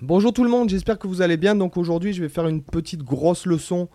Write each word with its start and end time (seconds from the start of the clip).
Bonjour 0.00 0.32
tout 0.32 0.42
le 0.42 0.50
monde, 0.50 0.68
j'espère 0.68 0.98
que 0.98 1.06
vous 1.06 1.22
allez 1.22 1.36
bien. 1.36 1.54
Donc 1.54 1.76
aujourd'hui, 1.76 2.12
je 2.12 2.20
vais 2.20 2.28
faire 2.28 2.48
une 2.48 2.62
petite 2.62 3.04
grosse 3.04 3.46
leçon 3.46 3.88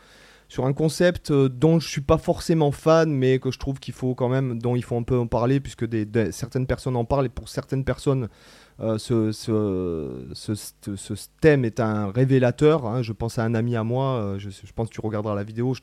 sur 0.48 0.66
un 0.66 0.72
concept 0.72 1.30
euh, 1.30 1.50
dont 1.50 1.82
je 1.82 1.90
suis 1.90 2.00
pas 2.02 2.18
forcément 2.18 2.72
fan, 2.72 3.12
mais 3.12 3.38
que 3.38 3.52
je 3.52 3.60
trouve 3.60 3.80
qu'il 3.80 3.94
faut 3.94 4.16
quand 4.16 4.30
même, 4.30 4.60
dont 4.60 4.78
il 4.78 4.84
faut 4.84 4.96
un 4.96 5.04
peu 5.04 5.18
en 5.18 5.28
parler, 5.28 5.60
puisque 5.60 5.86
certaines 6.32 6.68
personnes 6.68 6.96
en 6.96 7.04
parlent, 7.04 7.26
et 7.26 7.30
pour 7.30 7.50
certaines 7.50 7.84
personnes, 7.84 8.30
euh, 8.80 8.98
ce, 8.98 9.34
thème 11.42 11.66
est 11.66 11.82
un 11.82 12.12
révélateur. 12.12 12.86
hein. 12.86 13.02
Je 13.02 13.12
pense 13.12 13.38
à 13.38 13.44
un 13.44 13.54
ami 13.54 13.76
à 13.76 13.84
moi, 13.84 14.22
euh, 14.22 14.40
je, 14.40 14.50
pense 14.74 14.88
que 14.88 14.94
tu 14.94 15.02
regarderas 15.02 15.36
la 15.36 15.44
vidéo, 15.44 15.74
je 15.74 15.82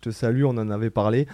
te, 0.00 0.10
salue, 0.10 0.42
on 0.44 0.58
en 0.58 0.70
avait 0.70 0.90
parlé. 0.90 1.28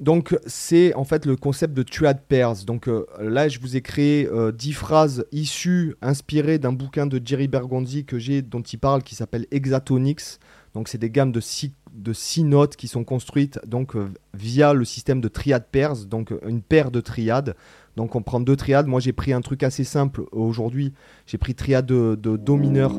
Donc 0.00 0.36
c'est 0.46 0.94
en 0.94 1.04
fait 1.04 1.26
le 1.26 1.36
concept 1.36 1.74
de 1.74 1.82
triad 1.82 2.20
pairs. 2.26 2.64
Donc 2.66 2.88
euh, 2.88 3.06
là 3.20 3.48
je 3.48 3.60
vous 3.60 3.76
ai 3.76 3.82
créé 3.82 4.26
euh, 4.26 4.50
10 4.50 4.72
phrases 4.72 5.26
issues, 5.30 5.94
inspirées 6.02 6.58
d'un 6.58 6.72
bouquin 6.72 7.06
de 7.06 7.20
Jerry 7.24 7.48
Bergonzi 7.48 8.04
que 8.04 8.18
j'ai, 8.18 8.42
dont 8.42 8.62
il 8.62 8.78
parle, 8.78 9.02
qui 9.02 9.14
s'appelle 9.14 9.46
Hexatonix. 9.50 10.38
Donc 10.74 10.88
c'est 10.88 10.98
des 10.98 11.10
gammes 11.10 11.32
de 11.32 11.40
6 11.40 11.72
de 11.92 12.12
six 12.12 12.44
notes 12.44 12.76
qui 12.76 12.88
sont 12.88 13.04
construites 13.04 13.60
donc 13.66 13.96
euh, 13.96 14.08
via 14.34 14.72
le 14.72 14.84
système 14.84 15.20
de 15.20 15.28
triad 15.28 15.64
pairs, 15.70 15.96
donc 16.06 16.32
euh, 16.32 16.40
une 16.46 16.62
paire 16.62 16.90
de 16.90 17.00
triades. 17.00 17.54
Donc 17.96 18.14
on 18.14 18.22
prend 18.22 18.40
deux 18.40 18.56
triades. 18.56 18.86
Moi 18.86 19.00
j'ai 19.00 19.12
pris 19.12 19.32
un 19.32 19.40
truc 19.40 19.62
assez 19.62 19.84
simple 19.84 20.22
aujourd'hui. 20.32 20.92
J'ai 21.26 21.38
pris 21.38 21.54
triade 21.54 21.86
de, 21.86 22.16
de 22.20 22.36
do 22.36 22.56
mineur, 22.56 22.92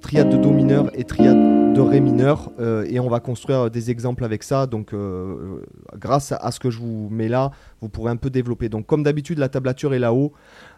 triade 0.00 0.30
de 0.30 0.36
do 0.36 0.50
mineur 0.50 0.90
et 0.98 1.04
triade 1.04 1.59
de 1.74 1.80
ré 1.80 2.00
mineur 2.00 2.50
euh, 2.58 2.84
et 2.88 2.98
on 3.00 3.08
va 3.08 3.20
construire 3.20 3.70
des 3.70 3.90
exemples 3.90 4.24
avec 4.24 4.42
ça. 4.42 4.66
Donc, 4.66 4.92
euh, 4.92 5.62
grâce 5.96 6.32
à, 6.32 6.50
ce 6.50 6.58
que 6.58 6.70
je 6.70 6.78
vous 6.78 7.08
mets 7.10 7.28
là, 7.28 7.50
vous 7.80 7.88
pourrez 7.88 8.10
un 8.10 8.16
peu 8.16 8.30
développer. 8.30 8.68
Donc, 8.68 8.86
comme 8.86 9.02
d'habitude, 9.02 9.38
la 9.38 9.48
tablature 9.48 9.94
est 9.94 9.98
là-haut 9.98 10.32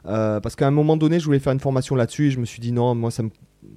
euh, 0.07 0.41
parce 0.41 0.57
qu'à 0.57 0.67
un 0.67 0.71
moment 0.71 0.97
donné, 0.97 1.21
je 1.21 1.25
voulais 1.25 1.39
faire 1.39 1.53
une 1.53 1.61
formation 1.61 1.95
là-dessus 1.95 2.27
et 2.27 2.31
je 2.31 2.41
me 2.41 2.45
suis 2.45 2.61
dit 2.61 2.73
non, 2.73 2.95
moi 2.95 3.11
ça 3.11 3.23
me 3.23 3.31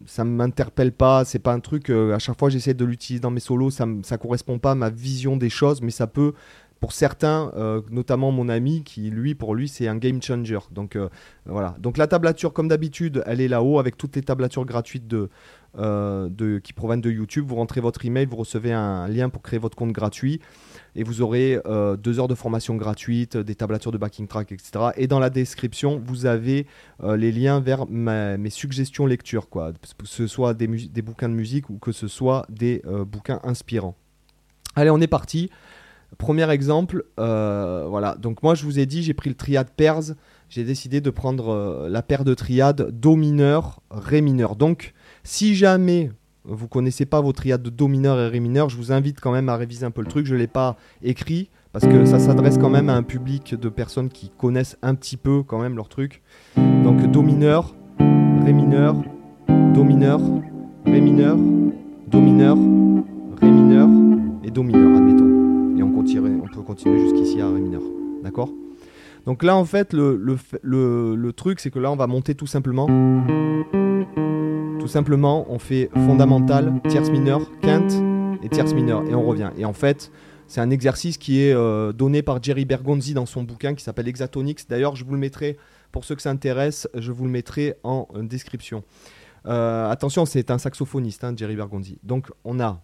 ça 0.05 0.23
ne 0.23 0.29
m'interpelle 0.29 0.91
pas, 0.91 1.25
c'est 1.25 1.40
pas 1.40 1.53
un 1.53 1.59
truc, 1.59 1.90
euh, 1.90 2.15
à 2.15 2.20
chaque 2.20 2.37
fois 2.37 2.49
j'essaie 2.49 2.73
de 2.73 2.85
l'utiliser 2.85 3.21
dans 3.21 3.31
mes 3.31 3.40
solos, 3.40 3.71
ça 3.71 3.85
ne 3.85 4.18
correspond 4.18 4.59
pas 4.59 4.71
à 4.71 4.75
ma 4.75 4.90
vision 4.90 5.37
des 5.37 5.49
choses, 5.49 5.81
mais 5.81 5.91
ça 5.91 6.07
peut, 6.07 6.34
pour 6.79 6.91
certains, 6.91 7.51
euh, 7.55 7.81
notamment 7.90 8.31
mon 8.31 8.49
ami, 8.49 8.84
qui 8.84 9.09
lui, 9.09 9.34
pour 9.34 9.55
lui, 9.55 9.68
c'est 9.68 9.87
un 9.87 9.95
game 9.95 10.21
changer. 10.21 10.59
Donc 10.71 10.95
euh, 10.95 11.09
voilà. 11.45 11.76
Donc 11.79 11.98
la 11.98 12.07
tablature, 12.07 12.54
comme 12.54 12.68
d'habitude, 12.68 13.23
elle 13.26 13.41
est 13.41 13.48
là-haut 13.48 13.79
avec 13.79 13.98
toutes 13.98 14.15
les 14.15 14.21
tablatures 14.21 14.65
gratuites 14.65 15.13
euh, 15.77 16.59
qui 16.59 16.73
proviennent 16.73 17.01
de 17.01 17.09
YouTube. 17.09 17.46
Vous 17.48 17.55
rentrez 17.55 17.81
votre 17.81 18.05
email, 18.05 18.26
vous 18.26 18.35
recevez 18.35 18.73
un 18.73 19.07
lien 19.07 19.29
pour 19.29 19.41
créer 19.41 19.57
votre 19.57 19.77
compte 19.77 19.93
gratuit 19.93 20.41
et 20.96 21.03
vous 21.03 21.21
aurez 21.21 21.59
deux 21.99 22.20
heures 22.20 22.29
de 22.29 22.35
formation 22.35 22.76
gratuite, 22.76 23.35
des 23.35 23.55
tablatures 23.55 23.91
de 23.91 23.98
backing 23.98 24.27
track, 24.27 24.51
etc. 24.53 24.91
Et 24.96 25.07
dans 25.07 25.20
la 25.20 25.29
description, 25.29 26.01
vous 26.05 26.26
avez 26.26 26.68
les 27.03 27.34
liens 27.34 27.59
vers 27.59 27.85
mes 27.87 28.49
suggestions 28.49 29.05
lecture, 29.05 29.49
quoi. 29.49 29.73
que 29.73 30.05
ce 30.05 30.27
soit 30.27 30.53
des, 30.53 30.68
bouquins 31.01 31.27
de 31.27 31.34
musique 31.34 31.70
ou 31.70 31.79
que 31.79 31.91
ce 31.91 32.07
soit 32.07 32.46
des 32.49 32.81
bouquins 33.05 33.41
inspirants. 33.43 33.96
Allez, 34.76 34.90
on 34.90 35.01
est 35.01 35.07
parti. 35.07 35.49
Premier 36.17 36.49
exemple, 36.49 37.05
euh, 37.20 37.85
voilà. 37.89 38.15
Donc 38.15 38.41
moi, 38.43 38.55
je 38.55 38.63
vous 38.63 38.79
ai 38.79 38.85
dit, 38.85 39.03
j'ai 39.03 39.13
pris 39.13 39.29
le 39.29 39.35
triade 39.35 39.70
pairs. 39.75 40.01
J'ai 40.49 40.63
décidé 40.63 41.01
de 41.01 41.09
prendre 41.09 41.49
euh, 41.49 41.89
la 41.89 42.01
paire 42.01 42.23
de 42.23 42.34
triades 42.34 42.89
do 42.91 43.15
mineur, 43.15 43.81
ré 43.91 44.21
mineur. 44.21 44.55
Donc, 44.55 44.93
si 45.23 45.55
jamais 45.55 46.12
vous 46.45 46.67
connaissez 46.67 47.05
pas 47.05 47.21
vos 47.21 47.34
triades 47.34 47.63
de 47.63 47.70
do 47.70 47.87
mineur 47.87 48.20
et 48.20 48.27
ré 48.27 48.39
mineur, 48.39 48.70
je 48.70 48.77
vous 48.77 48.91
invite 48.91 49.20
quand 49.20 49.31
même 49.31 49.49
à 49.49 49.57
réviser 49.57 49.85
un 49.85 49.91
peu 49.91 50.01
le 50.01 50.07
truc. 50.07 50.25
Je 50.25 50.35
l'ai 50.35 50.47
pas 50.47 50.77
écrit 51.03 51.49
parce 51.73 51.87
que 51.87 52.05
ça 52.05 52.19
s'adresse 52.19 52.57
quand 52.57 52.69
même 52.69 52.90
à 52.90 52.95
un 52.95 53.03
public 53.03 53.55
de 53.55 53.67
personnes 53.67 54.07
qui 54.07 54.29
connaissent 54.29 54.77
un 54.81 54.95
petit 54.95 55.17
peu 55.17 55.43
quand 55.43 55.59
même 55.59 55.75
leur 55.75 55.90
truc. 55.90 56.21
Donc 56.55 57.05
do 57.12 57.21
mineur, 57.21 57.75
ré 57.99 58.53
mineur, 58.53 58.95
do 59.73 59.84
mineur, 59.84 60.21
ré 60.85 61.01
mineur, 61.01 61.35
do 62.07 62.21
mineur, 62.21 62.55
ré 63.41 63.51
mineur 63.51 63.90
et 64.45 64.51
do 64.51 64.63
mineur, 64.63 64.95
admettons. 64.95 65.44
On, 66.08 66.48
peut 66.54 66.62
continuer 66.62 67.00
jusqu'ici 67.00 67.42
à 67.42 67.48
ré 67.48 67.60
mineur. 67.60 67.82
D'accord? 68.24 68.50
Donc 69.26 69.42
là, 69.42 69.56
en 69.56 69.66
fait, 69.66 69.92
le, 69.92 71.32
truc, 71.36 71.60
c'est 71.60 71.72
que 71.72 71.80
là, 71.80 71.92
on 71.92 71.96
va 71.96 72.06
monter 72.06 72.36
tout 72.36 72.46
simplement. 72.46 72.86
Tout 74.80 74.88
simplement, 74.88 75.48
on 75.50 75.58
fait 75.58 75.90
fondamental, 75.94 76.74
tierce 76.88 77.10
mineure, 77.10 77.42
quinte 77.62 77.94
et 78.44 78.50
tierce 78.50 78.74
mineure. 78.74 79.04
Et 79.10 79.16
on 79.16 79.24
revient. 79.24 79.50
Et 79.58 79.66
en 79.66 79.74
fait, 79.74 80.12
c'est 80.48 80.62
un 80.62 80.70
exercice 80.70 81.18
qui 81.18 81.42
est 81.42 81.54
euh, 81.54 81.92
donné 81.92 82.22
par 82.22 82.42
Jerry 82.42 82.66
Bergonzi 82.66 83.16
dans 83.16 83.26
son 83.26 83.42
bouquin 83.42 83.74
qui 83.74 83.84
s'appelle 83.84 84.08
Hexatonix. 84.08 84.68
D'ailleurs, 84.68 84.96
je 84.96 85.04
vous 85.04 85.14
le 85.14 85.20
mettrai, 85.20 85.58
pour 85.92 86.06
ceux 86.06 86.14
que 86.14 86.22
ça 86.22 86.30
intéresse, 86.30 86.88
je 86.94 87.12
vous 87.12 87.26
le 87.26 87.32
mettrai 87.32 87.78
en 87.84 88.08
euh, 88.16 88.22
description. 88.22 88.84
Euh, 89.48 89.90
attention, 89.90 90.26
c'est 90.26 90.52
un 90.52 90.60
saxophoniste, 90.60 91.24
hein, 91.24 91.34
Jerry 91.36 91.56
Bergonzi. 91.56 91.98
Donc, 92.04 92.28
on 92.44 92.60
a. 92.60 92.80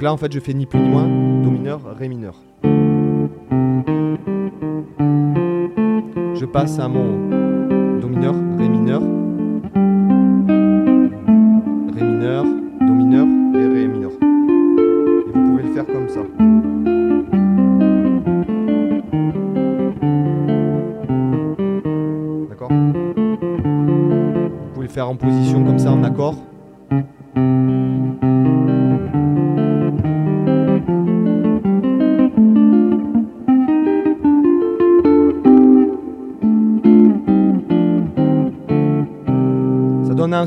Donc 0.00 0.04
là, 0.04 0.14
en 0.14 0.16
fait, 0.16 0.32
je 0.32 0.40
fais 0.40 0.54
ni 0.54 0.64
plus 0.64 0.80
ni 0.80 0.88
moins 0.88 1.02
Do 1.42 1.50
mineur, 1.50 1.82
Ré 1.98 2.08
mineur. 2.08 2.34
Je 6.34 6.46
passe 6.46 6.78
à 6.78 6.88
mon 6.88 7.98
Do 8.00 8.08
mineur, 8.08 8.32
Ré 8.32 8.69
mineur, 8.69 8.69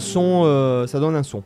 son. 0.03 0.43
euh, 0.45 0.85
ça 0.87 0.99
donne 0.99 1.15
un 1.15 1.23
son. 1.23 1.43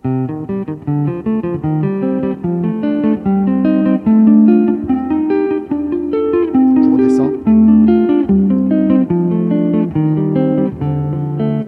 Je 5.64 6.92
redescends. 6.92 7.32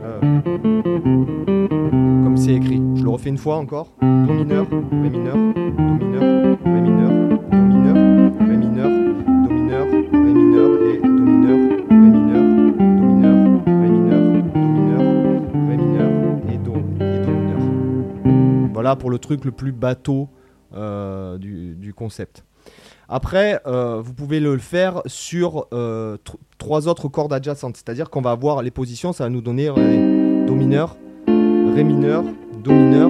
Euh, 0.04 0.20
comme 2.24 2.38
c'est 2.38 2.54
écrit. 2.54 2.82
Je 2.96 3.04
le 3.04 3.10
refais 3.10 3.30
une 3.30 3.38
fois 3.38 3.58
encore. 3.58 3.92
Do 4.02 4.34
mineur, 4.34 4.66
Ré 4.92 5.10
mineur, 5.10 5.36
truc 19.30 19.46
le 19.46 19.52
plus 19.52 19.72
bateau 19.72 20.28
euh, 20.74 21.38
du, 21.38 21.94
concept. 21.96 22.44
Après, 23.08 23.62
euh, 23.68 24.02
vous 24.04 24.16
pouvez 24.16 24.40
le 24.40 24.58
faire 24.58 25.04
sur 25.06 25.68
euh, 25.72 26.18
tr- 26.26 26.38
trois 26.58 26.88
autres 26.88 27.08
cordes 27.10 27.32
adjacentes. 27.32 27.78
C'est-à-dire 27.78 28.10
qu'on 28.10 28.22
va 28.22 28.32
avoir 28.32 28.64
les 28.64 28.72
positions, 28.72 29.14
ça 29.14 29.26
va 29.26 29.30
nous 29.30 29.42
donner 29.42 29.68
Do 29.68 30.56
mineur, 30.56 30.98
Ré 31.28 31.84
mineur, 31.84 32.24
Do 32.64 32.72
mineur, 32.72 33.10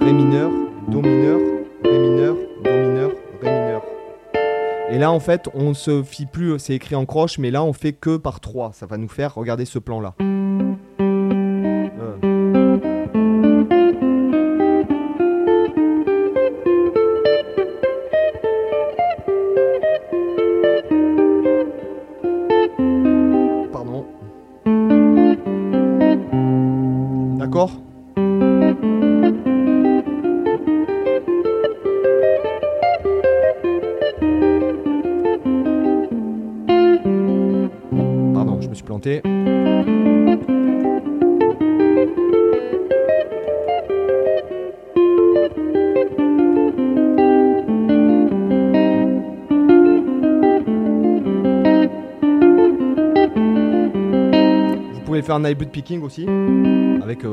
Ré 0.00 0.12
mineur, 0.12 0.50
Do 0.88 1.00
mineur, 1.00 1.40
Ré 1.82 1.98
mineur, 1.98 2.36
Do 2.62 2.70
mineur, 2.70 3.10
Ré 3.40 3.50
mineur. 3.50 3.82
Et 4.90 4.98
là, 4.98 5.10
en 5.10 5.20
fait, 5.20 5.48
on 5.54 5.72
se 5.72 6.02
fie 6.02 6.26
plus, 6.26 6.58
c'est 6.58 6.74
écrit 6.74 6.94
en 6.94 7.06
croche, 7.06 7.38
mais 7.38 7.50
là, 7.50 7.64
on 7.64 7.72
fait 7.72 7.94
que 7.94 8.18
par 8.18 8.40
3. 8.40 8.72
Ça 8.74 8.84
va 8.84 8.98
nous 8.98 9.08
faire, 9.08 9.34
regardez 9.34 9.64
ce 9.64 9.78
plan-là. 9.78 10.14
D'accord 27.54 27.70
Pardon, 38.34 38.60
je 38.60 38.68
me 38.68 38.74
suis 38.74 38.82
planté. 38.82 39.22
Faire 55.24 55.36
un 55.36 55.44
de 55.64 55.70
picking 55.70 56.02
aussi, 56.02 56.26
avec... 57.02 57.24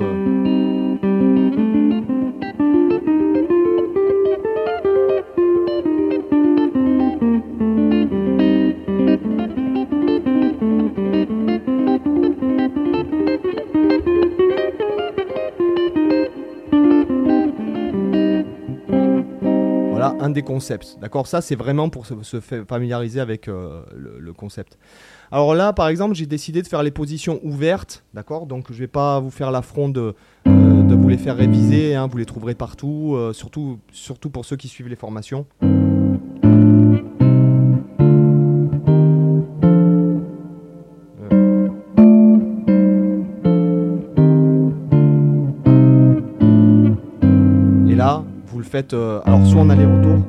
un 20.21 20.29
des 20.29 20.44
concepts. 20.44 20.97
D'accord 20.99 21.27
Ça, 21.27 21.41
c'est 21.41 21.55
vraiment 21.55 21.89
pour 21.89 22.05
se, 22.05 22.39
familiariser 22.39 23.19
avec 23.19 23.47
euh, 23.47 23.83
le, 23.94 24.20
concept. 24.33 24.78
Alors 25.31 25.56
là, 25.56 25.74
par 25.74 25.88
exemple, 25.88 26.16
j'ai 26.16 26.25
décidé 26.25 26.62
de 26.62 26.68
faire 26.68 26.83
les 26.83 26.92
positions 26.92 27.39
ouvertes. 27.44 28.04
D'accord? 28.13 28.45
Donc, 28.45 28.72
je 28.72 28.78
vais 28.78 28.88
pas 28.88 29.19
vous 29.19 29.31
faire 29.31 29.51
l'affront 29.51 29.89
de, 29.89 30.13
euh, 30.48 30.83
de 30.83 30.95
vous 30.95 31.10
les 31.10 31.18
faire 31.18 31.38
réviser. 31.38 31.95
Hein, 31.95 32.07
vous 32.07 32.18
les 32.18 32.25
trouverez 32.25 32.56
partout, 32.56 33.13
euh, 33.16 33.33
surtout, 33.33 33.80
surtout 33.92 34.30
pour 34.30 34.45
ceux 34.45 34.57
qui 34.57 34.68
suivent 34.68 34.89
les 34.89 34.95
formations. 34.95 35.45
faites 48.72 48.94
euh, 48.94 49.19
alors 49.25 49.45
soit 49.45 49.60
en 49.60 49.69
aller-retour. 49.69 50.24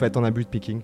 Vous 0.00 0.06
faites 0.06 0.16
en 0.16 0.24
abus 0.24 0.44
de 0.44 0.48
picking. 0.48 0.80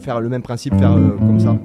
faire 0.00 0.20
le 0.20 0.28
même 0.28 0.42
principe, 0.42 0.74
faire 0.78 0.92
euh, 0.92 1.16
comme 1.18 1.40
ça. 1.40 1.56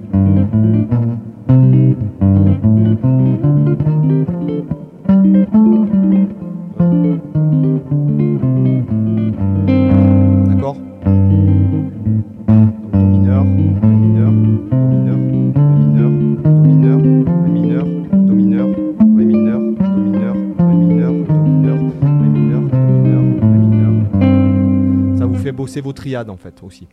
Bosser 25.53 25.81
vos 25.81 25.93
triades 25.93 26.29
en 26.29 26.37
fait 26.37 26.61
aussi. 26.63 26.87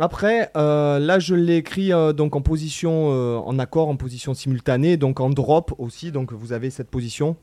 Après, 0.00 0.52
euh, 0.56 1.00
là, 1.00 1.18
je 1.18 1.34
l'ai 1.34 1.56
écrit 1.56 1.92
euh, 1.92 2.12
donc 2.12 2.36
en 2.36 2.40
position, 2.40 3.10
euh, 3.10 3.36
en 3.36 3.58
accord, 3.58 3.88
en 3.88 3.96
position 3.96 4.32
simultanée, 4.32 4.96
donc 4.96 5.18
en 5.18 5.28
drop 5.28 5.74
aussi. 5.78 6.12
Donc 6.12 6.32
vous 6.32 6.52
avez 6.52 6.70
cette 6.70 6.88
position. 6.88 7.34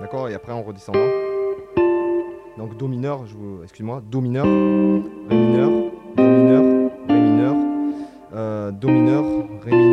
D'accord, 0.00 0.28
et 0.28 0.34
après 0.34 0.52
en 0.52 0.62
redescendant. 0.62 1.08
Donc 2.56 2.76
Do 2.76 2.86
mineur, 2.86 3.24
excuse-moi, 3.64 4.00
Do 4.08 4.20
mineur, 4.20 4.44
Ré 4.44 5.36
mineur, 5.36 5.70
Do 6.16 6.22
mineur, 6.22 6.90
Ré 7.08 7.20
mineur, 7.20 7.54
Do 8.72 8.88
mineur, 8.88 9.24
Ré 9.64 9.70
mineur, 9.72 9.85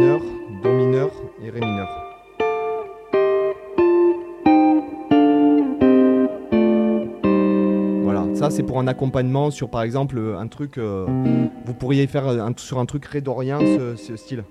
c'est 8.50 8.64
pour 8.64 8.80
un 8.80 8.88
accompagnement 8.88 9.52
sur, 9.52 9.70
par 9.70 9.84
exemple, 9.84 10.20
un 10.38 10.48
truc. 10.48 10.78
Euh, 10.78 11.06
vous 11.66 11.74
pourriez 11.74 12.08
faire 12.08 12.26
sur 12.58 12.80
un 12.80 12.86
truc 12.86 13.06
rédorien 13.06 13.60
ce 13.96 14.16
style. 14.16 14.44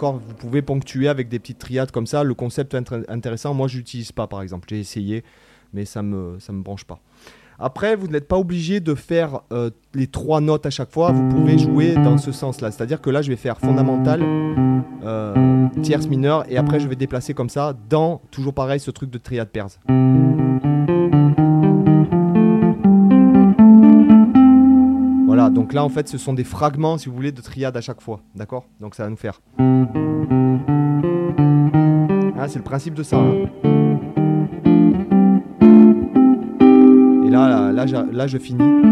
Vous 0.00 0.34
pouvez 0.34 0.62
ponctuer 0.62 1.08
avec 1.08 1.28
des 1.28 1.38
petites 1.38 1.58
triades 1.58 1.90
comme 1.90 2.06
ça. 2.06 2.24
Le 2.24 2.34
concept 2.34 2.74
intéressant. 3.08 3.54
Moi, 3.54 3.68
je 3.68 3.78
n'utilise 3.78 4.12
pas, 4.12 4.26
par 4.26 4.42
exemple. 4.42 4.66
J'ai 4.68 4.80
essayé, 4.80 5.24
mais 5.72 5.84
ça 5.84 6.02
me, 6.02 6.38
ça 6.38 6.52
me 6.52 6.62
branche 6.62 6.84
pas. 6.84 7.00
Après, 7.58 7.94
vous 7.94 8.08
n'êtes 8.08 8.26
pas 8.26 8.38
obligé 8.38 8.80
de 8.80 8.94
faire 8.94 9.40
euh, 9.52 9.70
les 9.94 10.08
trois 10.08 10.40
notes 10.40 10.66
à 10.66 10.70
chaque 10.70 10.90
fois. 10.90 11.12
Vous 11.12 11.28
pouvez 11.28 11.58
jouer 11.58 11.94
dans 11.94 12.18
ce 12.18 12.32
sens-là. 12.32 12.72
C'est-à-dire 12.72 13.00
que 13.00 13.10
là, 13.10 13.22
je 13.22 13.30
vais 13.30 13.36
faire 13.36 13.58
fondamental, 13.58 14.20
euh, 15.04 15.68
tierce 15.82 16.08
mineure, 16.08 16.44
et 16.48 16.56
après, 16.56 16.80
je 16.80 16.88
vais 16.88 16.96
déplacer 16.96 17.34
comme 17.34 17.50
ça 17.50 17.74
dans, 17.88 18.20
toujours 18.30 18.54
pareil, 18.54 18.80
ce 18.80 18.90
truc 18.90 19.10
de 19.10 19.18
triade 19.18 19.48
pairs. 19.50 19.68
Donc 25.62 25.74
là 25.74 25.84
en 25.84 25.88
fait 25.88 26.08
ce 26.08 26.18
sont 26.18 26.34
des 26.34 26.42
fragments, 26.42 26.98
si 26.98 27.08
vous 27.08 27.14
voulez, 27.14 27.30
de 27.30 27.40
triade 27.40 27.76
à 27.76 27.80
chaque 27.80 28.00
fois. 28.00 28.20
D'accord? 28.34 28.66
Donc 28.80 28.96
ça 28.96 29.04
va 29.04 29.10
nous 29.10 29.16
faire. 29.16 29.40
Ah, 32.36 32.48
c'est 32.48 32.58
le 32.58 32.64
principe 32.64 32.94
de 32.94 33.04
ça. 33.04 33.18
Hein. 33.18 33.46
Et 37.24 37.30
là, 37.30 37.70
là, 37.70 37.86
là, 38.10 38.26
je 38.26 38.38
finis. 38.38 38.60
Euh. 38.60 38.88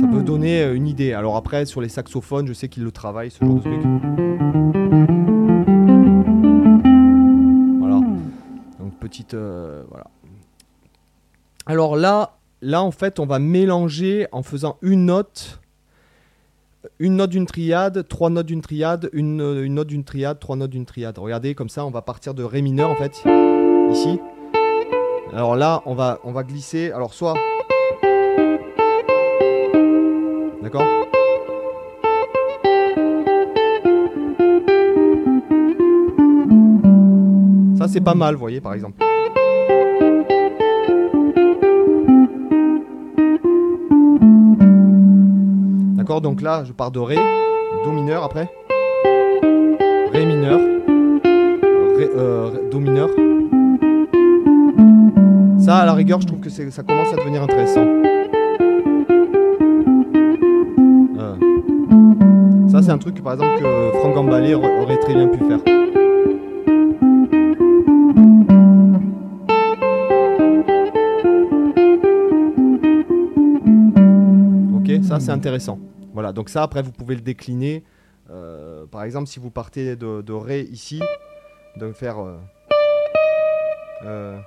Ça 0.00 0.08
peut 0.08 0.24
donner 0.24 0.62
euh, 0.62 0.74
une 0.74 0.88
idée. 0.88 1.12
Alors 1.12 1.36
après, 1.36 1.64
sur 1.64 1.80
les 1.80 1.88
saxophones, 1.88 2.48
je 2.48 2.54
sais 2.54 2.68
qu'ils 2.68 2.82
le 2.82 2.90
travaillent, 2.90 3.30
ce 3.30 3.44
genre 3.44 3.54
de 3.54 3.60
truc. 3.60 4.77
Alors 11.70 11.96
là, 11.96 12.38
là 12.62 12.82
en 12.82 12.90
fait, 12.90 13.20
on 13.20 13.26
va 13.26 13.38
mélanger 13.38 14.26
en 14.32 14.42
faisant 14.42 14.78
une 14.80 15.04
note, 15.04 15.60
une 16.98 17.16
note 17.16 17.28
d'une 17.28 17.44
triade, 17.44 18.08
trois 18.08 18.30
notes 18.30 18.46
d'une 18.46 18.62
triade, 18.62 19.10
une, 19.12 19.42
une 19.42 19.74
note 19.74 19.88
d'une 19.88 20.02
triade, 20.02 20.40
trois 20.40 20.56
notes 20.56 20.70
d'une 20.70 20.86
triade. 20.86 21.18
Regardez 21.18 21.54
comme 21.54 21.68
ça, 21.68 21.84
on 21.84 21.90
va 21.90 22.00
partir 22.00 22.32
de 22.32 22.42
ré 22.42 22.62
mineur 22.62 22.88
en 22.88 22.96
fait, 22.96 23.22
ici. 23.92 24.18
Alors 25.34 25.56
là, 25.56 25.82
on 25.84 25.94
va, 25.94 26.20
on 26.24 26.32
va 26.32 26.42
glisser. 26.42 26.90
Alors 26.90 27.12
soit, 27.12 27.34
d'accord. 30.62 30.86
Ça 37.76 37.88
c'est 37.88 38.00
pas 38.00 38.14
mal, 38.14 38.36
vous 38.36 38.40
voyez 38.40 38.62
par 38.62 38.72
exemple. 38.72 39.04
Donc 46.08 46.40
là, 46.40 46.64
je 46.64 46.72
pars 46.72 46.90
de 46.90 46.98
Ré, 46.98 47.18
Do 47.84 47.92
mineur 47.92 48.24
après, 48.24 48.50
Ré 50.10 50.24
mineur, 50.24 50.58
ré, 50.58 52.08
euh, 52.16 52.70
Do 52.70 52.80
mineur. 52.80 53.10
Ça, 55.58 55.76
à 55.76 55.84
la 55.84 55.92
rigueur, 55.92 56.22
je 56.22 56.26
trouve 56.26 56.40
que 56.40 56.48
ça 56.48 56.82
commence 56.82 57.12
à 57.12 57.16
devenir 57.16 57.42
intéressant. 57.42 57.84
Euh. 61.18 61.34
Ça, 62.68 62.80
c'est 62.80 62.90
un 62.90 62.98
truc, 62.98 63.22
par 63.22 63.34
exemple, 63.34 63.60
que 63.60 63.90
Franck 63.98 64.14
Gambale 64.14 64.54
aurait 64.54 64.96
très 64.96 65.12
bien 65.14 65.28
pu 65.28 65.38
faire. 65.44 65.60
Ok, 74.74 75.04
ça, 75.04 75.20
c'est 75.20 75.32
intéressant. 75.32 75.78
Donc 76.32 76.48
ça, 76.48 76.62
après, 76.62 76.82
vous 76.82 76.92
pouvez 76.92 77.14
le 77.14 77.20
décliner. 77.20 77.84
Euh, 78.30 78.86
par 78.86 79.02
exemple, 79.04 79.28
si 79.28 79.38
vous 79.38 79.50
partez 79.50 79.96
de, 79.96 80.32
Ré 80.32 80.62
ici, 80.62 81.00
de 81.76 81.92
faire. 81.92 82.18
euh, 82.18 82.36
euh, 84.04 84.38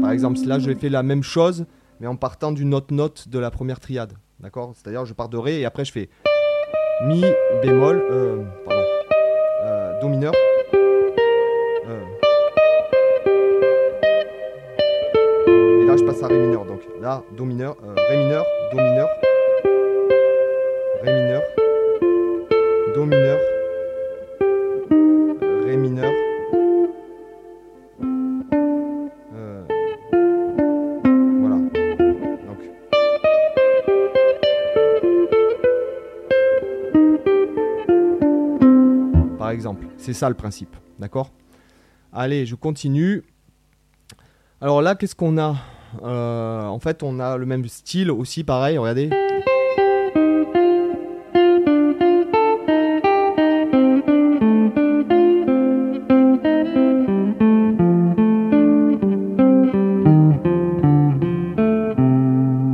Par 0.00 0.12
exemple, 0.12 0.38
là, 0.46 0.58
je 0.58 0.66
vais 0.66 0.74
faire 0.74 0.90
la 0.90 1.02
même 1.02 1.22
chose, 1.22 1.66
mais 2.00 2.06
en 2.06 2.16
partant 2.16 2.52
d'une 2.52 2.74
autre 2.74 2.92
note 2.92 3.28
de 3.28 3.38
la 3.38 3.50
première 3.50 3.80
triade. 3.80 4.12
D'accord? 4.40 4.72
C'est-à-dire, 4.74 5.04
je 5.04 5.14
pars 5.14 5.28
de 5.28 5.38
Ré 5.38 5.60
et 5.60 5.64
après, 5.64 5.84
je 5.84 5.92
fais 5.92 6.08
Mi 7.04 7.24
bémol, 7.62 8.04
euh, 8.10 8.42
pardon, 8.64 8.82
euh, 9.64 10.00
Do 10.00 10.08
mineur. 10.08 10.32
euh. 11.88 12.04
Et 15.82 15.86
là, 15.86 15.96
je 15.96 16.04
passe 16.04 16.22
à 16.22 16.26
Ré 16.26 16.36
mineur. 16.38 16.64
Donc 16.64 16.80
là, 17.00 17.22
Do 17.36 17.44
mineur, 17.44 17.76
euh, 17.84 17.94
Ré 18.08 18.16
mineur, 18.18 18.44
Do 18.72 18.76
mineur, 18.78 19.08
Ré 21.02 21.12
mineur, 21.12 21.42
c'est 40.06 40.12
ça 40.12 40.28
le 40.28 40.36
principe, 40.36 40.76
d'accord? 41.00 41.32
Allez, 42.12 42.46
je 42.46 42.54
continue. 42.54 43.24
Alors 44.60 44.80
là, 44.80 44.94
qu'est-ce 44.94 45.16
qu'on 45.16 45.36
a? 45.36 45.56
Euh, 46.04 46.64
En 46.64 46.78
fait, 46.78 47.02
on 47.02 47.18
a 47.18 47.36
le 47.36 47.44
même 47.44 47.66
style 47.66 48.12
aussi, 48.12 48.44
pareil, 48.44 48.78
regardez. 48.78 49.10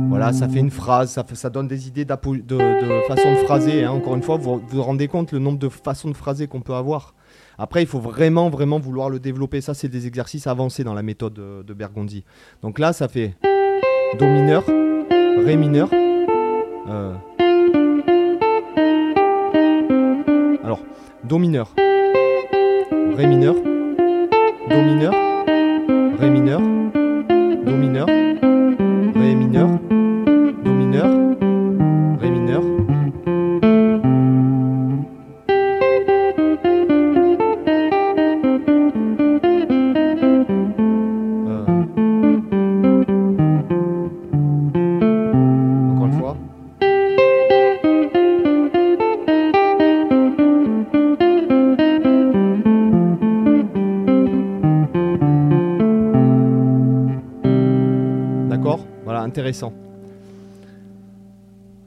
Voilà, 0.09 0.31
ça 0.33 0.47
fait 0.47 0.59
une 0.59 0.69
phrase, 0.71 1.19
ça, 1.33 1.49
donne 1.49 1.67
des 1.67 1.87
idées 1.87 2.05
de 2.05 2.13
façon 3.07 3.31
de 3.31 3.37
phraser. 3.45 3.83
hein. 3.83 3.91
Encore 3.91 4.15
une 4.15 4.21
fois, 4.23 4.37
vous 4.37 4.61
vous 4.65 4.83
rendez 4.83 5.07
compte 5.07 5.31
le 5.31 5.39
nombre 5.39 5.59
de 5.59 5.69
façons 5.69 6.09
de 6.09 6.15
phraser 6.15 6.47
qu'on 6.47 6.61
peut 6.61 6.73
avoir? 6.75 7.13
Après, 7.57 7.81
il 7.81 7.87
faut 7.87 7.99
vraiment, 7.99 8.49
vraiment 8.49 8.79
vouloir 8.79 9.09
le 9.09 9.19
développer. 9.19 9.61
Ça, 9.61 9.73
c'est 9.73 9.87
des 9.89 10.07
exercices 10.07 10.47
avancés 10.47 10.83
dans 10.83 10.93
la 10.93 11.03
méthode 11.03 11.33
de, 11.33 11.63
de 11.63 11.73
Bergondi. 11.73 12.23
Donc 12.61 12.79
là, 12.79 12.93
ça 12.93 13.07
fait 13.07 13.35
Do 14.19 14.25
mineur, 14.25 14.63
Ré 15.45 15.55
mineur. 15.55 15.89
euh, 16.89 17.13
Alors, 20.63 20.79
Do 21.23 21.37
mineur, 21.37 21.73
Ré 23.15 23.27
mineur, 23.27 23.55
Do 23.55 24.81
mineur, 24.81 25.13
Ré 26.19 26.29
mineur, 26.29 26.61
Do 26.61 27.71
mineur, 27.75 28.07
Ré 28.07 29.35
mineur, 29.35 29.69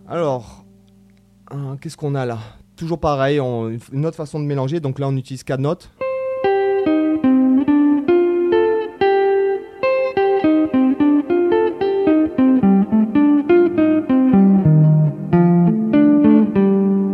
Alors, 0.09 0.65
hein, 1.51 1.77
qu'est-ce 1.81 1.97
qu'on 1.97 2.15
a 2.15 2.27
là? 2.27 2.39
Toujours 2.77 3.01
pareil, 3.01 3.39
une 3.39 4.07
autre 4.07 4.17
façon 4.17 4.39
de 4.39 4.45
mélanger. 4.45 4.81
Donc 4.81 4.99
là, 4.99 5.09
on 5.09 5.17
utilise 5.17 5.43
quatre 5.43 5.61
notes. 5.61 5.91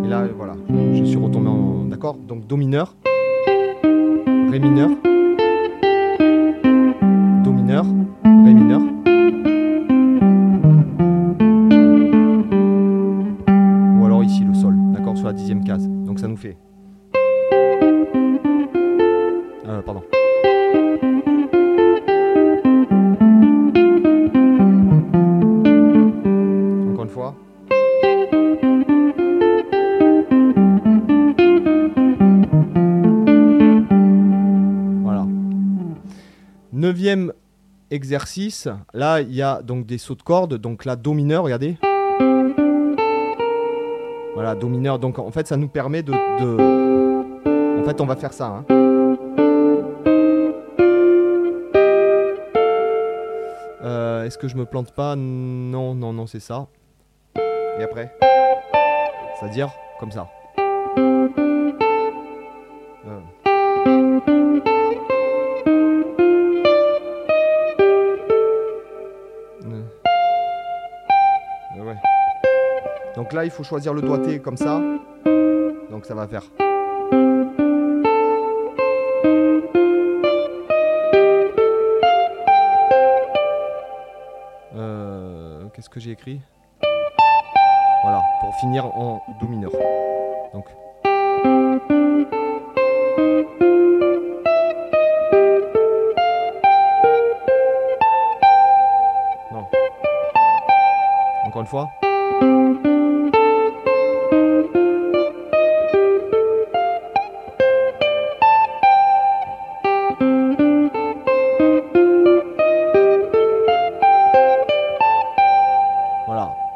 Et 0.05 0.09
là, 0.09 0.27
voilà, 0.37 0.55
je 0.95 1.05
suis 1.05 1.17
retombé 1.17 1.49
en. 1.49 1.85
D'accord? 1.85 2.17
Donc 2.17 2.47
Do 2.47 2.57
mineur, 2.57 2.95
Ré 4.51 4.59
mineur, 4.59 4.91
exercice. 37.93 38.69
Là, 38.95 39.21
il 39.21 39.33
y 39.35 39.43
a 39.43 39.63
donc 39.63 39.87
des 39.87 39.99
sauts 39.99 40.15
de 40.15 40.23
cordes. 40.23 40.55
Donc 40.55 40.85
là, 40.85 40.97
Do 40.97 41.13
mineur, 41.13 41.45
regardez. 41.45 41.77
Voilà, 44.35 44.55
Do 44.55 44.69
mineur. 44.69 44.99
Donc 44.99 45.19
en 45.19 45.31
fait, 45.31 45.47
ça 45.47 45.57
nous 45.57 45.69
permet 45.69 46.03
de. 46.03 46.13
En 46.13 47.85
fait, 47.85 48.01
on 48.01 48.07
va 48.07 48.17
faire 48.17 48.33
ça. 48.33 48.47
hein. 48.47 48.65
Euh, 53.85 54.25
Est-ce 54.25 54.39
que 54.39 54.49
je 54.49 54.57
me 54.57 54.65
plante 54.65 54.93
pas? 54.93 55.17
Non, 55.17 55.95
non, 55.95 56.13
non, 56.13 56.27
c'est 56.27 56.41
ça. 56.41 56.67
Et 57.37 57.83
après? 57.83 58.17
C'est-à-dire 59.39 59.71
comme 59.99 60.13
ça. 60.13 60.29
Euh. 63.07 63.19
Donc 73.17 73.33
là, 73.33 73.45
il 73.45 73.51
faut 73.51 73.63
choisir 73.63 73.95
le 73.95 74.03
doigté 74.03 74.39
comme 74.41 74.57
ça. 74.57 74.81
Donc 75.91 76.07
ça 76.07 76.15
va 76.15 76.27
faire. 76.27 76.43
Euh, 84.75 85.67
Qu'est-ce 85.75 85.91
que 85.91 86.01
j'ai 86.01 86.13
écrit? 86.13 86.41
Voilà, 88.03 88.23
pour 88.41 88.55
finir 88.57 88.87
en 88.87 89.23
Do 89.41 89.47
mineur. 89.47 89.71
Donc. 90.53 90.67
Voilà. 101.73 101.91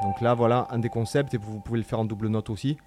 Donc 0.02 0.22
là, 0.22 0.32
voilà 0.32 0.66
un 0.70 0.78
des 0.78 0.88
concepts 0.88 1.34
et 1.34 1.36
vous 1.36 1.60
pouvez 1.60 1.78
le 1.78 1.84
faire 1.84 2.00
en 2.00 2.06
double 2.06 2.28
note 2.28 2.48
aussi. 2.48 2.78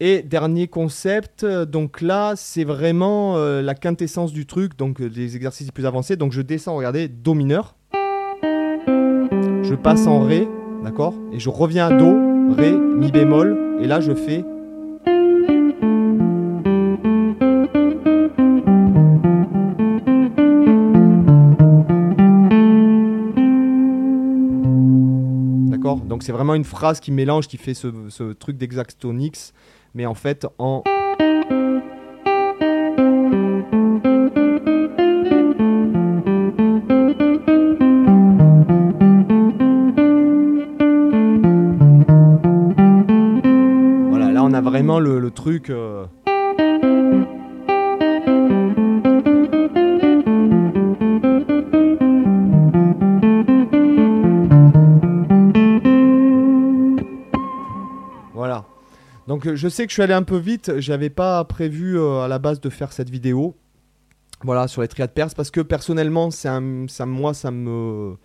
Et 0.00 0.22
dernier 0.22 0.68
concept, 0.68 1.44
euh, 1.44 1.64
donc 1.64 2.02
là, 2.02 2.34
c'est 2.36 2.64
vraiment 2.64 3.36
euh, 3.36 3.62
la 3.62 3.74
quintessence 3.74 4.32
du 4.32 4.44
truc, 4.44 4.76
donc 4.76 5.00
euh, 5.00 5.06
les 5.06 5.36
exercices 5.36 5.70
plus 5.70 5.86
avancés. 5.86 6.16
Donc 6.16 6.32
je 6.32 6.42
descends, 6.42 6.76
regardez, 6.76 7.08
Do 7.08 7.32
mineur. 7.32 7.76
je 7.94 9.74
passe 9.74 10.06
en 10.06 10.20
Ré, 10.20 10.46
d'accord? 10.82 11.14
Et 11.32 11.38
je 11.38 11.48
reviens 11.48 11.86
à 11.86 11.96
Do, 11.96 12.54
Ré, 12.54 12.72
Mi 12.72 13.10
bémol, 13.10 13.78
et 13.80 13.86
là 13.86 14.00
je 14.00 14.14
fais 14.14 14.44
D'accord? 25.70 25.96
Donc 25.98 26.22
c'est 26.22 26.32
vraiment 26.32 26.54
une 26.54 26.64
phrase 26.64 27.00
qui 27.00 27.10
mélange, 27.12 27.48
qui 27.48 27.56
fait 27.56 27.74
ce, 27.74 27.88
ce 28.08 28.32
truc 28.32 28.56
d'exactonix, 28.56 29.52
mais 29.94 30.06
en 30.06 30.14
fait 30.14 30.46
en 30.58 30.82
le, 45.00 45.30
truc. 45.30 45.70
Euh. 45.70 46.06
Voilà. 58.34 58.64
Donc 59.28 59.54
je 59.54 59.68
sais 59.68 59.84
que 59.84 59.90
je 59.90 59.94
suis 59.94 60.02
allé 60.02 60.14
un 60.14 60.22
peu 60.22 60.36
vite, 60.36 60.78
j'avais 60.78 61.10
pas 61.10 61.44
prévu 61.44 61.98
euh, 61.98 62.22
à 62.22 62.28
la 62.28 62.38
base 62.38 62.60
de 62.60 62.70
faire 62.70 62.92
cette 62.92 63.10
vidéo. 63.10 63.56
Voilà, 64.44 64.66
sur 64.66 64.82
les 64.82 64.88
triades 64.88 65.12
perses, 65.12 65.34
parce 65.34 65.52
que 65.52 65.60
personnellement, 65.60 66.32
c'est 66.32 66.48
ça, 66.88 67.06
moi, 67.06 67.32
ça 67.32 67.52
me 67.52 68.16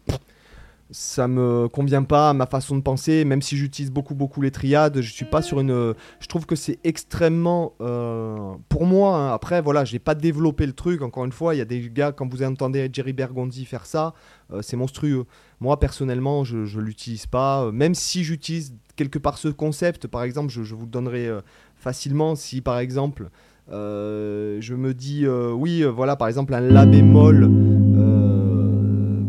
ça 0.92 1.28
me 1.28 1.68
convient 1.68 2.04
pas 2.04 2.30
à 2.30 2.34
ma 2.34 2.46
façon 2.46 2.78
de 2.78 2.82
penser, 2.82 3.26
même 3.26 3.42
si 3.42 3.58
j'utilise 3.58 3.92
beaucoup 3.92 4.16
beaucoup 4.16 4.42
les 4.42 4.52
triades, 4.52 5.02
je 5.02 5.12
suis 5.12 5.26
pas 5.26 5.42
sur 5.42 5.60
une. 5.60 5.94
Je 6.20 6.28
trouve 6.28 6.46
que 6.46 6.56
c'est 6.56 6.80
extrêmement. 6.84 7.74
Euh, 7.82 8.54
pour 8.70 8.86
moi, 8.86 9.18
hein, 9.18 9.34
après 9.34 9.62
voilà, 9.62 9.84
j'ai 9.84 10.00
pas 10.00 10.16
développé 10.16 10.66
le 10.66 10.74
truc. 10.74 11.02
Encore 11.02 11.26
une 11.26 11.32
fois, 11.32 11.56
il 11.56 11.58
y 11.58 11.62
a 11.62 11.66
des 11.66 11.90
gars 11.90 12.12
quand 12.12 12.28
vous 12.32 12.44
entendez 12.44 12.90
Jerry 12.92 13.14
Bergondi 13.14 13.66
faire 13.66 13.86
ça, 13.86 14.14
euh, 14.54 14.62
c'est 14.62 14.78
monstrueux. 14.78 15.26
Moi 15.60 15.80
personnellement, 15.80 16.44
je, 16.44 16.66
je 16.66 16.80
l'utilise 16.80 17.26
pas, 17.26 17.64
euh, 17.64 17.72
même 17.72 17.96
si 17.96 18.24
j'utilise 18.24 18.74
quelque 18.96 19.20
part 19.20 19.38
ce 19.38 19.50
concept. 19.50 20.08
Par 20.08 20.24
exemple, 20.24 20.52
je, 20.52 20.74
vous 20.74 20.86
le 20.86 20.92
donnerai 20.92 21.30
facilement 21.76 22.36
si 22.36 22.62
par 22.62 22.80
exemple 22.80 23.30
je 23.70 24.74
me 24.74 24.94
dis 24.94 25.28
oui, 25.28 25.84
voilà 25.84 26.16
par 26.16 26.30
exemple 26.30 26.54
un 26.54 26.62
la 26.62 26.86
bémol 26.86 27.50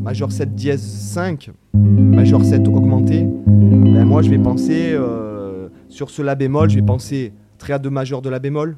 majeur 0.08 0.32
7 0.32 0.54
dièse 0.54 0.80
5, 0.80 1.50
majeur 1.74 2.42
7 2.42 2.66
augmenté, 2.68 3.26
ben 3.46 4.06
moi 4.06 4.22
je 4.22 4.30
vais 4.30 4.38
penser 4.38 4.92
euh, 4.94 5.68
sur 5.90 6.08
ce 6.08 6.22
La 6.22 6.34
bémol, 6.34 6.70
je 6.70 6.76
vais 6.76 6.82
penser 6.82 7.34
triade 7.58 7.82
de 7.82 7.90
majeur 7.90 8.22
de 8.22 8.30
La 8.30 8.38
bémol, 8.38 8.74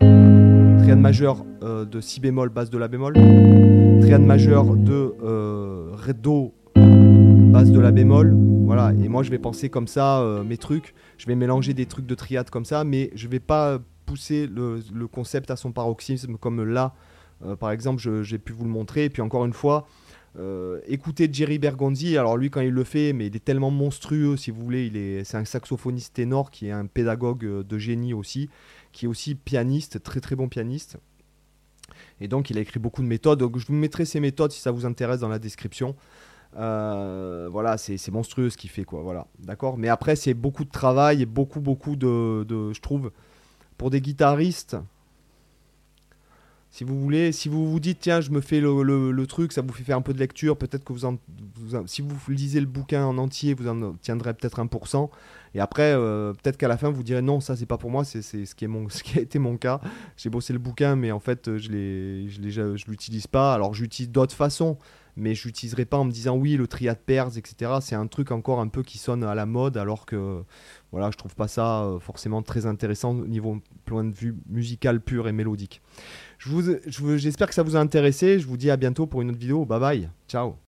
triade 0.80 0.98
majeur 0.98 1.44
euh, 1.62 1.84
de 1.84 2.00
Si 2.00 2.18
bémol, 2.18 2.48
basse 2.48 2.68
de 2.68 2.78
La 2.78 2.88
bémol, 2.88 3.12
triade 4.00 4.22
majeur 4.22 4.74
de 4.74 5.14
euh, 5.22 5.92
Ré 5.94 6.14
Do, 6.14 6.52
basse 6.74 7.70
de 7.70 7.78
La 7.78 7.92
bémol, 7.92 8.36
voilà, 8.64 8.92
et 9.00 9.08
moi 9.08 9.22
je 9.22 9.30
vais 9.30 9.38
penser 9.38 9.68
comme 9.68 9.86
ça 9.86 10.26
mes 10.44 10.56
trucs, 10.56 10.94
je 11.16 11.26
vais 11.26 11.36
mélanger 11.36 11.74
des 11.74 11.86
trucs 11.86 12.06
de 12.06 12.14
triade 12.16 12.50
comme 12.50 12.64
ça, 12.64 12.82
mais 12.82 13.12
je 13.14 13.28
vais 13.28 13.38
pas 13.38 13.78
pousser 14.04 14.48
le 14.48 15.06
concept 15.06 15.52
à 15.52 15.54
son 15.54 15.70
paroxysme 15.70 16.38
comme 16.38 16.64
là, 16.64 16.92
par 17.60 17.70
exemple, 17.70 18.02
j'ai 18.22 18.38
pu 18.38 18.52
vous 18.52 18.64
le 18.64 18.70
montrer, 18.70 19.04
et 19.04 19.10
puis 19.10 19.22
encore 19.22 19.44
une 19.44 19.52
fois, 19.52 19.86
euh, 20.38 20.80
écoutez 20.86 21.28
Jerry 21.32 21.58
Bergondi, 21.58 22.16
alors 22.16 22.36
lui 22.36 22.50
quand 22.50 22.60
il 22.60 22.70
le 22.70 22.84
fait, 22.84 23.12
mais 23.12 23.26
il 23.26 23.36
est 23.36 23.44
tellement 23.44 23.70
monstrueux 23.70 24.36
si 24.36 24.50
vous 24.50 24.62
voulez, 24.62 24.86
il 24.86 24.96
est, 24.96 25.24
c'est 25.24 25.36
un 25.36 25.44
saxophoniste 25.44 26.14
ténor 26.14 26.50
qui 26.50 26.68
est 26.68 26.72
un 26.72 26.86
pédagogue 26.86 27.44
euh, 27.44 27.62
de 27.64 27.78
génie 27.78 28.14
aussi, 28.14 28.48
qui 28.92 29.06
est 29.06 29.08
aussi 29.08 29.34
pianiste, 29.34 30.02
très 30.02 30.20
très 30.20 30.36
bon 30.36 30.48
pianiste. 30.48 30.98
Et 32.20 32.28
donc 32.28 32.50
il 32.50 32.58
a 32.58 32.60
écrit 32.60 32.78
beaucoup 32.78 33.02
de 33.02 33.08
méthodes, 33.08 33.42
je 33.56 33.66
vous 33.66 33.74
mettrai 33.74 34.04
ces 34.04 34.20
méthodes 34.20 34.52
si 34.52 34.60
ça 34.60 34.70
vous 34.70 34.86
intéresse 34.86 35.20
dans 35.20 35.28
la 35.28 35.38
description. 35.38 35.96
Euh, 36.56 37.48
voilà, 37.50 37.78
c'est, 37.78 38.10
monstrueux 38.10 38.50
ce 38.50 38.56
qu'il 38.56 38.70
fait, 38.70 38.84
quoi. 38.84 39.02
Voilà, 39.02 39.26
d'accord? 39.38 39.78
Mais 39.78 39.88
après, 39.88 40.16
c'est 40.16 40.34
beaucoup 40.34 40.64
de 40.64 40.70
travail 40.70 41.22
et 41.22 41.26
beaucoup, 41.26 41.60
beaucoup 41.60 41.94
de, 41.94 42.44
de, 42.44 42.72
je 42.72 42.80
trouve, 42.80 43.12
pour 43.78 43.90
des 43.90 44.00
guitaristes, 44.00 44.76
si 46.70 46.84
vous 46.84 47.00
voulez, 47.00 47.32
si 47.32 47.48
vous 47.48 47.68
vous 47.68 47.80
dites, 47.80 47.98
tiens, 48.00 48.20
je 48.20 48.30
me 48.30 48.40
fais 48.40 48.60
le, 48.60 49.24
truc, 49.26 49.52
ça 49.52 49.60
vous 49.60 49.72
fait 49.72 49.82
faire 49.82 49.96
un 49.96 50.02
peu 50.02 50.12
de 50.12 50.18
lecture, 50.18 50.56
peut-être 50.56 50.84
que 50.84 50.92
vous, 50.92 51.04
en, 51.04 51.18
si 51.86 52.00
vous 52.00 52.16
lisez 52.28 52.60
le 52.60 52.66
bouquin 52.66 53.04
en 53.04 53.18
entier, 53.18 53.54
vous 53.54 53.68
en 53.68 53.94
tiendrez 53.94 54.34
peut-être 54.34 54.62
1%. 54.62 55.10
Et 55.54 55.60
après, 55.60 55.92
euh, 55.94 56.32
peut-être 56.32 56.56
qu'à 56.56 56.68
la 56.68 56.76
fin, 56.76 56.90
vous 56.90 57.02
direz, 57.02 57.22
non, 57.22 57.40
ça, 57.40 57.56
c'est 57.56 57.66
pas 57.66 57.76
pour 57.76 57.90
moi, 57.90 58.04
c'est 58.04 58.22
ce, 58.22 58.54
qui 58.54 58.64
est 58.64 58.68
mon, 58.68 58.88
ce 58.88 59.02
qui 59.02 59.18
a 59.18 59.22
été 59.22 59.40
mon 59.40 59.56
cas. 59.56 59.80
J'ai 60.16 60.30
bossé 60.30 60.52
le 60.52 60.60
bouquin, 60.60 60.94
mais 60.94 61.10
en 61.10 61.18
fait, 61.18 61.56
je 61.56 62.88
l'utilise 62.88 63.26
pas. 63.26 63.52
Alors, 63.52 63.74
j'utilise 63.74 64.12
d'autres 64.12 64.36
façons, 64.36 64.78
mais 65.16 65.34
je 65.34 65.48
l'utiliserai 65.48 65.86
pas 65.86 65.98
en 65.98 66.04
me 66.04 66.12
disant, 66.12 66.36
oui, 66.36 66.56
le 66.56 66.68
triade 66.68 67.00
Perse, 67.04 67.36
etc. 67.36 67.72
C'est 67.80 67.96
un 67.96 68.06
truc 68.06 68.30
encore 68.30 68.60
un 68.60 68.68
peu 68.68 68.84
qui 68.84 68.98
sonne 68.98 69.24
à 69.24 69.34
la 69.34 69.44
mode, 69.44 69.76
alors 69.76 70.06
que, 70.06 70.44
voilà, 70.92 71.10
je 71.10 71.16
trouve 71.16 71.34
pas 71.34 71.48
ça 71.48 71.82
euh, 71.82 71.98
forcément 71.98 72.42
très 72.42 72.66
intéressant 72.66 73.10
au 73.10 73.26
niveau 73.26 73.60
point 73.84 74.04
de 74.04 74.14
vue 74.14 74.36
musical 74.48 75.00
pur 75.00 75.26
et 75.26 75.32
mélodique. 75.32 75.82
J'espère 77.16 77.48
que 77.48 77.54
ça 77.54 77.62
vous 77.62 77.76
a 77.76 77.80
intéressé. 77.80 78.38
Je 78.38 78.46
vous 78.46 78.56
dis 78.56 78.70
à 78.70 78.76
bientôt 78.76 79.06
pour 79.06 79.22
une 79.22 79.30
autre 79.30 79.38
vidéo. 79.38 79.64
Bye 79.64 79.80
bye. 79.80 80.08
Ciao. 80.28 80.69